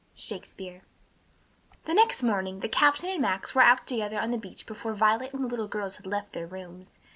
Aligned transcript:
Shakespeare. 0.15 0.81
The 1.85 1.93
next 1.93 2.23
morning 2.23 2.61
the 2.61 2.67
captain 2.67 3.11
and 3.11 3.21
Max 3.21 3.53
were 3.53 3.61
out 3.61 3.85
together 3.85 4.19
on 4.19 4.31
the 4.31 4.37
beach 4.39 4.65
before 4.65 4.95
Violet 4.95 5.31
and 5.31 5.43
the 5.43 5.47
little 5.47 5.67
girls 5.67 5.97
had 5.97 6.07
left 6.07 6.33
their 6.33 6.47
rooms. 6.47 6.91